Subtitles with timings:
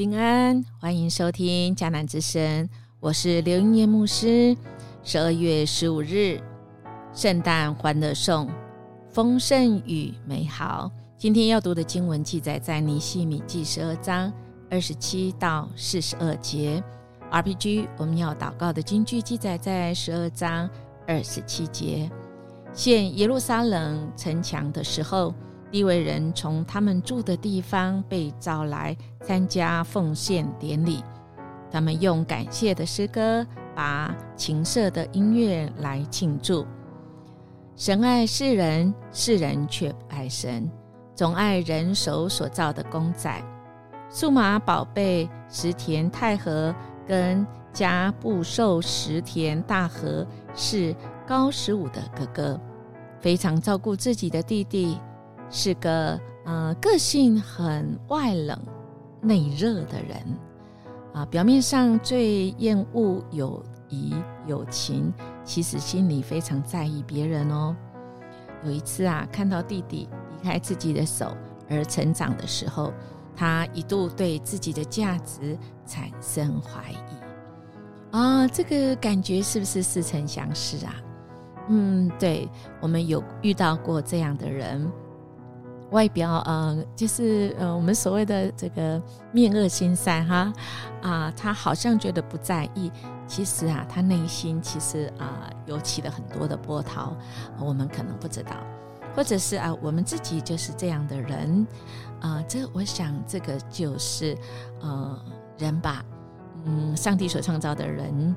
[0.00, 2.66] 平安，欢迎收听迦南之声，
[3.00, 4.56] 我是刘英念牧师。
[5.02, 6.40] 十二月十五日，
[7.12, 8.48] 圣诞欢乐颂，
[9.10, 10.90] 丰盛与美好。
[11.18, 14.32] 今天要读的经文记载在尼西米记十二章
[14.70, 16.82] 二十七到四十二节。
[17.30, 20.66] RPG 我们要祷告的经句记载在十二章
[21.06, 22.10] 二十七节。
[22.72, 25.34] 现耶路撒冷城墙的时候。
[25.70, 31.02] 地位人从他们住的地方被召来参加奉献典礼，
[31.70, 36.66] 他们用感谢的诗歌，把情色的音乐来庆祝。
[37.76, 40.68] 神爱世人，世人却不爱神，
[41.14, 43.42] 总爱人手所造的公仔。
[44.10, 46.74] 数码宝贝石田太和
[47.06, 50.92] 跟加布寿石田大和是
[51.24, 52.60] 高十五的哥哥，
[53.20, 54.98] 非常照顾自己的弟弟。
[55.50, 58.58] 是个呃个性很外冷
[59.20, 60.16] 内热的人
[61.12, 64.14] 啊，表面上最厌恶友谊
[64.46, 65.12] 友情，
[65.44, 67.76] 其实心里非常在意别人哦。
[68.64, 71.36] 有一次啊，看到弟弟离开自己的手
[71.68, 72.92] 而成长的时候，
[73.34, 76.96] 他一度对自己的价值产生怀疑
[78.12, 80.94] 啊，这个感觉是不是似曾相识啊？
[81.68, 82.48] 嗯，对
[82.80, 84.90] 我们有遇到过这样的人。
[85.90, 89.02] 外表，呃，就是呃，我们所谓的这个
[89.32, 90.52] 面恶心善哈，
[91.02, 92.90] 啊，他好像觉得不在意，
[93.26, 97.16] 其实啊，他内心其实啊，有起了很多的波涛，
[97.58, 98.52] 我们可能不知道，
[99.16, 101.66] 或者是啊，我们自己就是这样的人，
[102.20, 104.36] 啊，这我想这个就是
[104.80, 105.20] 呃，
[105.58, 106.04] 人吧，
[106.66, 108.34] 嗯，上帝所创造的人，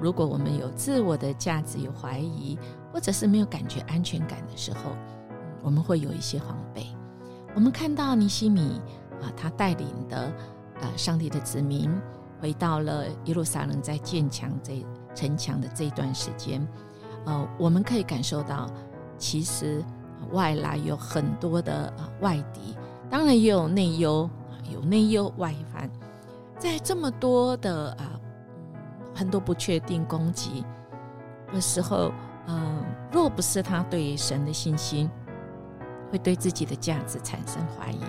[0.00, 2.58] 如果我们有自我的价值有怀疑，
[2.92, 4.90] 或者是没有感觉安全感的时候。
[5.62, 6.86] 我们会有一些防备。
[7.54, 8.80] 我们看到尼西米
[9.20, 10.32] 啊，他带领的
[10.80, 11.90] 呃上帝的子民
[12.40, 14.84] 回到了耶路撒冷，在建墙这
[15.14, 16.66] 城墙的这段时间，
[17.24, 18.70] 呃，我们可以感受到，
[19.18, 19.84] 其实
[20.32, 22.76] 外来有很多的啊外敌，
[23.10, 24.30] 当然也有内忧
[24.72, 25.90] 有内忧外患，
[26.58, 28.18] 在这么多的啊
[29.14, 30.64] 很多不确定攻击
[31.52, 32.12] 的时候，
[32.46, 35.10] 嗯，若不是他对神的信心。
[36.10, 38.00] 会对自己的价值产生怀疑。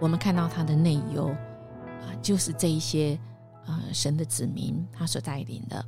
[0.00, 3.18] 我们看到他的内忧啊，就是这一些
[3.66, 5.84] 呃神的子民他所带领的，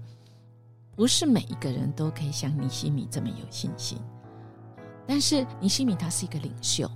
[0.95, 3.99] 不是每一个人都可以像尼西米这么有信心。
[5.07, 6.91] 但是尼西米他是一个领袖，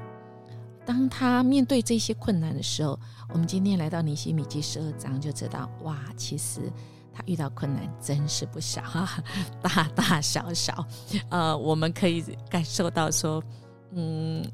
[0.85, 2.99] 当他面对这些困难的时候，
[3.31, 6.61] 我们今天来到尼西米记十二章就知道，哇，其实
[7.13, 9.25] 他遇到困难真是不小哈，
[9.63, 10.87] 大大小小，
[11.31, 13.43] 呃，我们可以感受到说。
[13.93, 14.45] 嗯，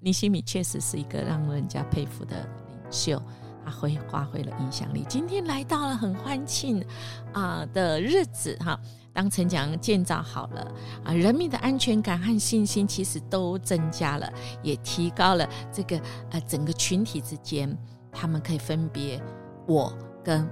[0.00, 2.36] 尼西米确实是一个让人家佩服的
[2.68, 3.20] 领袖，
[3.64, 5.04] 他会发挥了影响力。
[5.08, 6.84] 今天来到了很欢庆
[7.32, 8.78] 啊的日子哈，
[9.12, 10.72] 当城墙建造好了
[11.04, 14.32] 啊，人民的安全感和信心其实都增加了，
[14.62, 16.00] 也提高了这个
[16.30, 17.76] 呃整个群体之间，
[18.10, 19.20] 他们可以分别
[19.66, 20.48] 我跟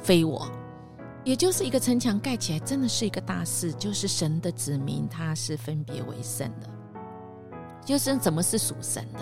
[0.00, 0.46] 非我，
[1.24, 6.68] 也就是一个城墙盖起来真的是一个大事，就是神的子民他是分别为圣的。
[7.84, 9.20] 就是怎么是属神的，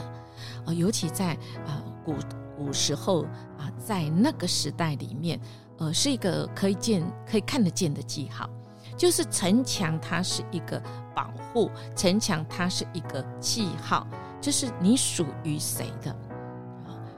[0.66, 1.36] 呃，尤其在
[1.66, 2.14] 呃古
[2.56, 3.24] 古时候
[3.58, 5.40] 啊，在那个时代里面，
[5.78, 8.48] 呃，是一个可以见、可以看得见的记号。
[8.96, 10.80] 就是城墙，它是一个
[11.14, 14.06] 保护；城墙，它是一个记号，
[14.40, 16.14] 就是你属于谁的。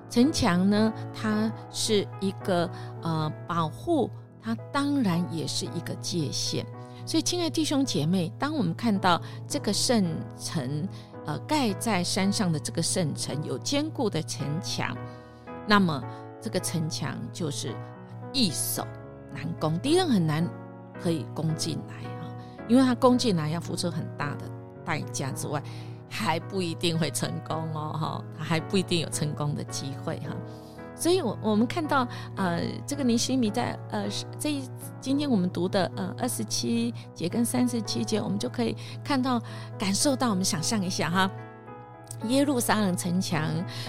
[0.08, 2.70] 城墙呢，它是一个
[3.02, 4.08] 呃保护，
[4.40, 6.64] 它当然也是一个界限。
[7.04, 10.88] 所以，亲爱弟兄姐妹，当我们看到这个圣城，
[11.26, 14.96] 呃，盖在山上的这个圣城有坚固的城墙，
[15.66, 16.02] 那么
[16.40, 17.74] 这个城墙就是
[18.32, 18.86] 易守
[19.32, 20.48] 难攻，敌人很难
[21.02, 22.28] 可以攻进来啊，
[22.68, 24.44] 因为他攻进来要付出很大的
[24.84, 25.62] 代价之外，
[26.10, 30.36] 还不一定会成功哦，哈，他还不一定有成功的机会哈。
[30.96, 32.06] 所以，我我们看到，
[32.36, 34.06] 呃，这个尼西米在呃
[34.38, 34.62] 这一
[35.00, 39.42] 今天我们读的呃二十七节跟三十七节，我们就可以看到
[39.78, 41.30] 感受到，我们想象一下哈，
[42.28, 43.42] 耶路撒冷城墙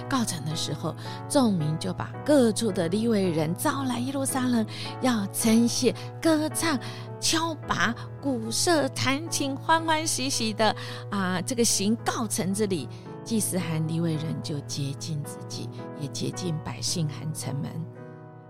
[0.10, 0.96] 告成的时候，
[1.30, 4.66] 众民就把各处的利未人招来耶路撒冷，
[5.02, 6.78] 要称谢、歌唱、
[7.19, 10.75] 敲拔、鼓瑟、弹琴，欢欢喜喜的
[11.12, 12.90] 啊，这个行告成之礼。
[13.25, 15.68] 祭司和利未人就接近自己，
[16.00, 17.72] 也接近百姓和城门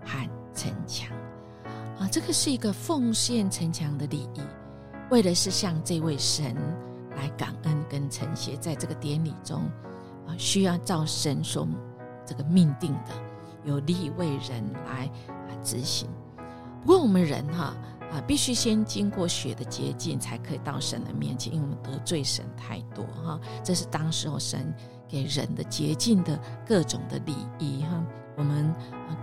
[0.04, 1.10] 和城墙
[1.98, 2.06] 啊！
[2.12, 4.42] 这个是一个奉献城墙的礼仪，
[5.10, 6.54] 为的是向这位神
[7.16, 8.54] 来感恩跟承谢。
[8.58, 9.62] 在这个典礼中
[10.26, 11.66] 啊，需要照神所
[12.26, 13.12] 这个命定的，
[13.64, 16.06] 由立位人来啊执行。
[16.82, 17.76] 不过我们人哈啊，
[18.10, 23.40] 啊必须先经过血的洁净，才可以到神的面前，因为我们得罪神太多哈。
[23.64, 24.72] 这是当时候神
[25.08, 28.04] 给人的洁净的各种的礼仪哈。
[28.36, 28.74] 我们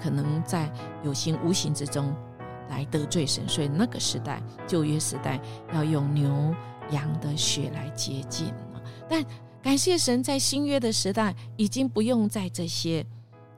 [0.01, 0.71] 可能在
[1.03, 2.15] 有形无形之中
[2.69, 5.39] 来得罪神，所以那个时代旧约时代
[5.71, 6.55] 要用牛
[6.89, 8.51] 羊的血来洁净
[9.07, 9.23] 但
[9.61, 13.05] 感谢神，在新约的时代已经不用在这些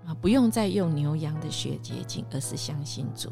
[0.06, 3.30] 啊，不用再用牛羊的血洁净，而是相信主。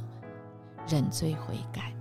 [0.87, 1.93] 认罪悔改，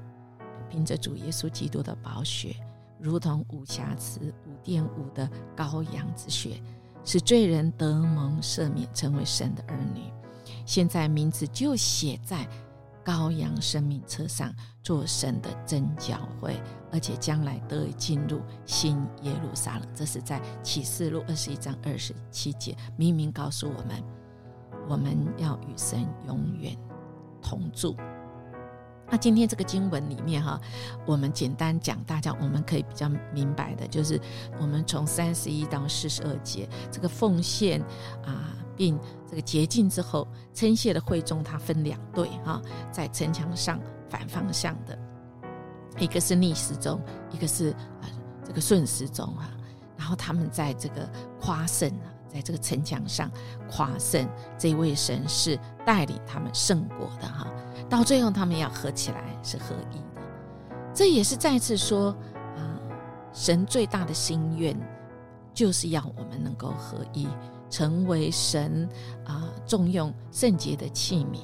[0.68, 2.56] 凭着主耶稣基督的宝血，
[2.98, 6.62] 如同无瑕疵、无玷污的羔羊之血，
[7.04, 10.02] 使罪人得蒙赦免，成为神的儿女。
[10.64, 12.46] 现在名字就写在
[13.04, 16.60] 羔羊生命册上，做神的真教会，
[16.92, 19.88] 而且将来得以进入新耶路撒冷。
[19.94, 24.02] 这是在启示录二十一章二十七节，明明告诉我们，
[24.88, 26.76] 我们要与神永远
[27.40, 27.96] 同住。
[29.12, 30.58] 那今天这个经文里面哈，
[31.04, 34.18] 我们简单讲，大家我们可以比较明白的，就是
[34.58, 37.78] 我们从三十一到四十二节，这个奉献
[38.24, 38.98] 啊，并
[39.28, 43.78] 这个洁净之后，称谢的会中，它分两队哈，在城墙上
[44.08, 44.98] 反方向的，
[45.98, 46.98] 一个是逆时钟，
[47.30, 47.68] 一个是
[48.00, 48.08] 啊
[48.42, 49.50] 这个顺时钟哈，
[49.94, 51.06] 然后他们在这个
[51.38, 53.30] 夸胜啊，在这个城墙上
[53.70, 54.26] 夸胜，
[54.56, 57.46] 这位神是带领他们胜过的哈。
[57.92, 60.22] 到最后，他们要合起来是合一的，
[60.94, 62.06] 这也是再次说
[62.56, 62.80] 啊，
[63.34, 64.74] 神最大的心愿
[65.52, 67.28] 就是要我们能够合一，
[67.68, 68.88] 成为神
[69.26, 71.40] 啊重用圣洁的器皿。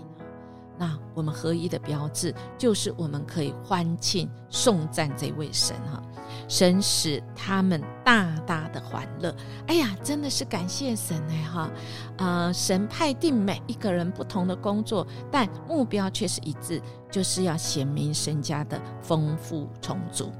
[0.79, 6.01] 那我们合一的标志，就是我们可以欢庆颂赞这位神哈。
[6.47, 9.35] 神使他们大大的欢乐，
[9.67, 11.71] 哎呀，真的是感谢神哎哈！
[12.19, 20.31] 呃，神派定每一个人不同的工作，但目标却是一致，就是要显明神家的丰富充足。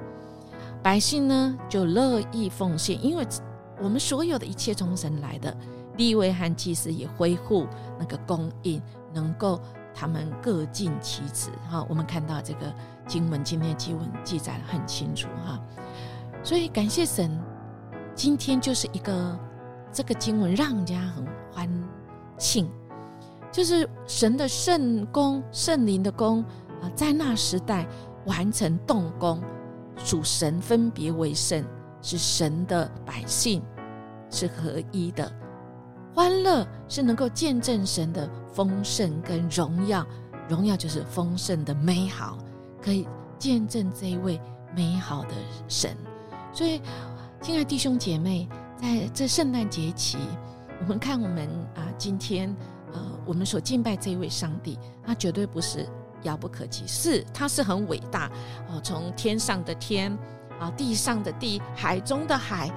[0.83, 3.27] 百姓呢就乐意奉献，因为
[3.83, 5.55] 我们所有的一切从神来的。
[5.97, 7.67] 利未和祭司也恢复
[7.99, 8.81] 那个供应，
[9.13, 9.61] 能够
[9.95, 11.85] 他们各尽其职哈。
[11.89, 12.73] 我们看到这个
[13.07, 15.61] 经文，今天经文记载的很清楚哈。
[16.43, 17.37] 所以感谢神，
[18.15, 19.39] 今天就是一个
[19.93, 21.69] 这个经文让人家很欢
[22.37, 22.71] 庆，
[23.51, 26.45] 就是神的圣功、圣灵的功
[26.81, 27.87] 啊，在那时代
[28.25, 29.43] 完成动工，
[29.97, 31.65] 属神分别为圣，
[32.01, 33.61] 是神的百姓
[34.31, 35.31] 是合一的，
[36.19, 40.05] 欢乐是能够见证神的丰盛跟荣耀，
[40.49, 42.37] 荣耀就是丰盛的美好，
[42.83, 43.07] 可以
[43.39, 44.41] 见证这一位
[44.75, 45.31] 美好的
[45.69, 45.97] 神。
[46.53, 46.83] 所以，
[47.41, 50.19] 亲爱弟兄姐妹，在这圣诞节期，
[50.81, 52.53] 我们看我们啊，今天
[52.93, 54.77] 呃，我们所敬拜这一位上帝，
[55.07, 55.87] 他绝对不是
[56.25, 58.29] 遥不可及，是他是很伟大
[58.69, 60.11] 哦，从天上的天
[60.59, 62.69] 啊，地上的地，海中的海，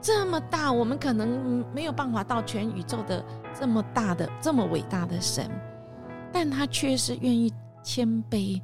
[0.00, 3.24] 这么大，我们可能没有办法到全宇宙的
[3.58, 5.50] 这么大的、这么伟大的神，
[6.32, 7.52] 但他却是愿意
[7.82, 8.60] 谦卑，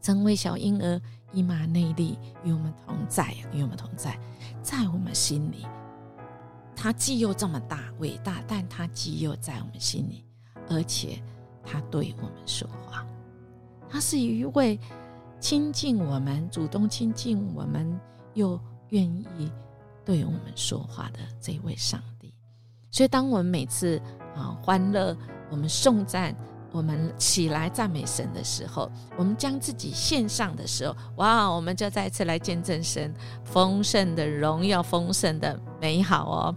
[0.00, 1.00] 成为小婴儿。
[1.30, 4.18] 伊玛内利与我们同在，与我们同在，
[4.62, 5.66] 在我们心里，
[6.74, 10.24] 他既又这么大伟大，但他既又在我们心里，
[10.70, 11.22] 而且
[11.62, 13.06] 他对我们说话，
[13.90, 14.80] 他是一位
[15.38, 18.00] 亲近我们、主动亲近我们，
[18.32, 18.58] 又
[18.88, 19.52] 愿意
[20.08, 22.32] 对我们说话的这位上帝。
[22.90, 24.00] 所以，当我们每次
[24.34, 25.14] 啊欢乐，
[25.50, 26.34] 我们颂赞。
[26.70, 31.48] 我们起来赞美神的时候，我们将自己献上的时候，哇！
[31.48, 33.12] 我们就再次来见证神
[33.42, 36.56] 丰盛的荣耀、丰盛的美好哦。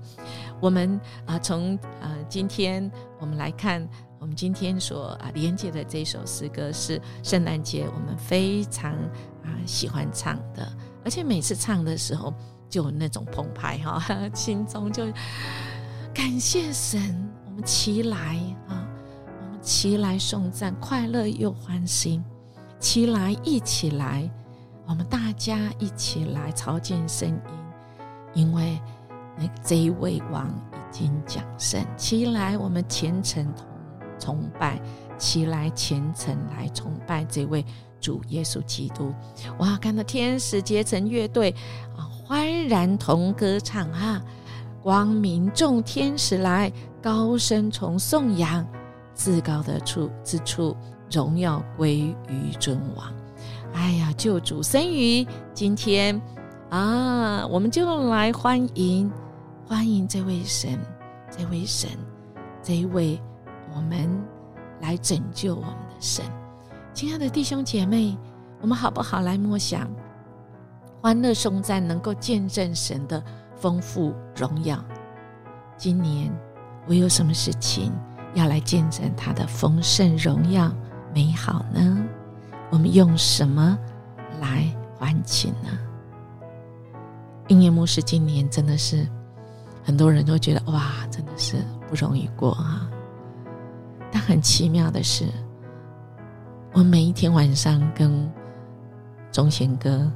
[0.59, 3.87] 我们啊，从啊今天我们来看，
[4.19, 8.91] 我们今天所啊连接的这首诗歌是圣诞节，我们非常
[9.43, 10.69] 啊喜欢唱的，
[11.05, 12.33] 而且每次唱的时候
[12.71, 14.01] 就那种澎湃哈，
[14.33, 15.05] 心中就
[16.13, 18.17] 感谢神，我们齐来
[18.67, 18.87] 啊。
[19.27, 22.23] 我们齐来颂赞，快乐又欢欣。
[22.79, 24.27] 齐来，一起来，
[24.87, 27.35] 我们大家一起来朝见声音，
[28.33, 28.79] 因为
[29.37, 31.85] 那这一位王已经降生。
[31.97, 33.67] 齐来，我们虔诚同
[34.17, 34.81] 崇拜，
[35.17, 37.63] 齐来虔诚来崇拜这位
[37.99, 39.13] 主耶稣基督。
[39.59, 41.53] 哇，看到天使结成乐队
[41.95, 44.21] 啊，欢然同歌唱哈，
[44.81, 46.71] 光明众天使来
[47.01, 48.65] 高声从颂扬。
[49.13, 50.73] 至高的处之处，
[51.11, 51.97] 荣耀归
[52.29, 53.13] 于尊王。
[53.73, 56.21] 哎呀，救主生于今天
[56.69, 57.45] 啊！
[57.47, 59.11] 我们就来欢迎
[59.67, 60.79] 欢迎这位神，
[61.29, 61.89] 这位神，
[62.63, 63.21] 这一位
[63.75, 64.09] 我们
[64.79, 66.23] 来拯救我们的神。
[66.93, 68.17] 亲爱的弟兄姐妹，
[68.61, 69.91] 我们好不好来默想
[71.01, 73.23] 欢乐颂赞，能够见证神的
[73.55, 74.77] 丰富荣耀？
[75.75, 76.31] 今年
[76.85, 77.91] 我有什么事情
[78.35, 80.71] 要来见证他的丰盛荣耀
[81.11, 82.05] 美好呢？
[82.69, 83.75] 我们用什么
[84.39, 85.69] 来欢庆呢？
[87.47, 89.07] 音乐牧师今年真的是
[89.83, 91.55] 很多人都觉得哇，真的是
[91.89, 92.87] 不容易过啊！
[94.11, 95.25] 但很奇妙的是，
[96.73, 98.31] 我每一天晚上跟
[99.31, 100.09] 钟贤哥、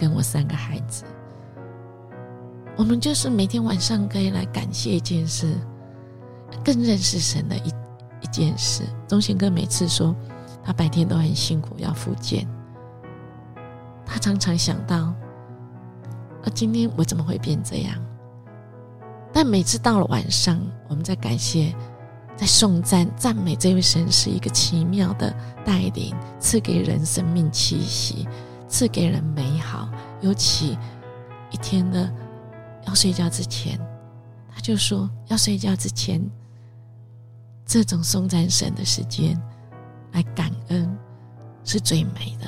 [0.00, 1.04] 跟我三个孩子，
[2.74, 5.54] 我们就是每天晚上可以来感谢一件事，
[6.64, 7.68] 更认识神的一
[8.22, 8.82] 一件事。
[9.06, 10.16] 钟贤哥每次说
[10.64, 12.48] 他白天都很辛苦要复健，
[14.06, 14.96] 他常常想到。
[16.42, 17.94] 啊今天我怎么会变这样？
[19.30, 21.74] 但每次到了晚上，我们在感谢、
[22.34, 25.30] 在颂赞、赞美这位神是一个奇妙的
[25.66, 28.26] 带领，赐给人生命气息，
[28.70, 29.90] 赐给人美好。
[30.22, 30.78] 尤其
[31.50, 32.10] 一天的
[32.86, 33.78] 要睡觉之前，
[34.50, 36.22] 他就说要睡觉之前，
[37.66, 39.38] 这种颂赞神的时间
[40.12, 40.96] 来感恩
[41.64, 42.46] 是最美的，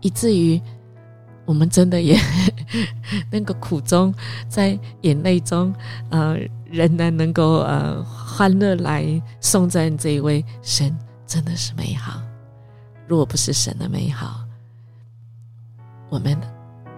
[0.00, 0.62] 以至于。
[1.44, 2.18] 我们真的也
[3.30, 4.12] 那个苦中，
[4.48, 5.72] 在眼泪中，
[6.10, 6.36] 呃，
[6.68, 10.92] 仍然能够呃欢乐来颂赞这一位神，
[11.24, 12.20] 真的是美好。
[13.06, 14.44] 如果不是神的美好，
[16.08, 16.38] 我们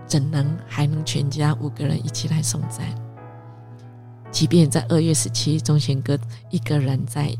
[0.06, 2.86] 怎能还能全家五个人一起来送赞？
[4.30, 6.18] 即便在二月十七，钟贤哥
[6.50, 7.34] 一个人在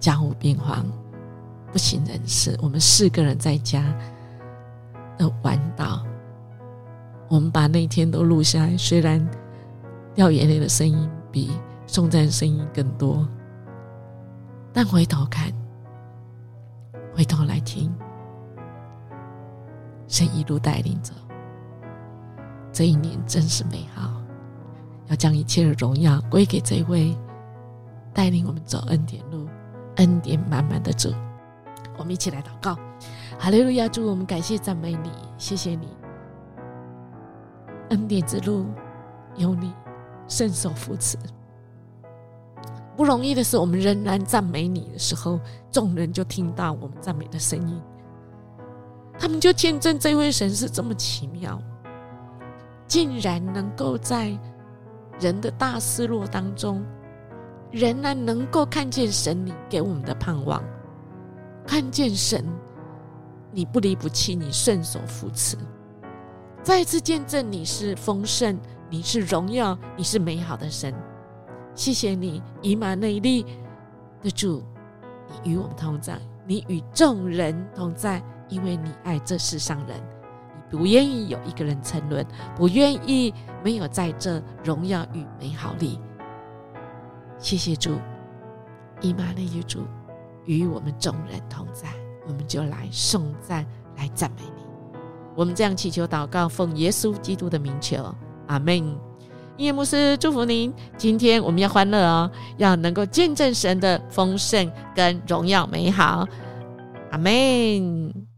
[0.00, 0.86] 家务病房
[1.70, 3.82] 不省人事，我们四个人在家
[5.18, 6.00] 的晚祷。
[7.28, 9.26] 我们把那天都录下来，虽然
[10.14, 11.50] 掉眼泪的声音比
[11.86, 13.26] 送赞声音更多，
[14.72, 15.52] 但回头看，
[17.14, 17.92] 回头来听，
[20.06, 21.12] 神一路带领着，
[22.72, 24.12] 这一年真是美好。
[25.08, 27.14] 要将一切的荣耀归给这位
[28.14, 29.46] 带领我们走恩典路、
[29.96, 31.12] 恩典满满的主。
[31.96, 32.74] 我们一起来祷告：
[33.38, 33.86] 哈利路亚！
[33.86, 35.88] 主，我们感谢赞美你，谢谢你。
[37.90, 38.66] 恩典之路
[39.36, 39.72] 有你
[40.26, 41.18] 伸手扶持，
[42.96, 45.38] 不容易的是，我们仍然赞美你的时候，
[45.70, 47.80] 众人就听到我们赞美的声音，
[49.18, 51.60] 他们就见证这位神是这么奇妙，
[52.86, 54.36] 竟然能够在
[55.20, 56.84] 人的大失落当中，
[57.70, 60.62] 仍然能够看见神你给我们的盼望，
[61.66, 62.44] 看见神
[63.52, 65.56] 你不离不弃，你顺手扶持。
[66.62, 68.58] 再次见证你是丰盛，
[68.90, 70.94] 你是荣耀，你是美好的神。
[71.74, 73.44] 谢谢你，以马内利
[74.22, 74.62] 的主，
[75.28, 83.32] 你与我们同在，你与众人同在，因为你爱这世上人，你不愿意有一个人沉沦，不愿意
[83.62, 85.98] 没有在这荣耀与美好里。
[87.38, 87.98] 谢谢主，
[89.00, 89.80] 以马内利主
[90.46, 91.88] 与我们众人同在，
[92.26, 94.62] 我们就来颂赞，来赞美你。
[95.34, 98.14] 我们这样祈求祷告，奉耶稣基督的名求，
[98.46, 98.76] 阿门。
[99.56, 106.26] 音乐牧师祝福您，今天我们要欢乐哦，要能够见证神的丰盛跟荣耀美好，
[107.10, 108.33] 阿门。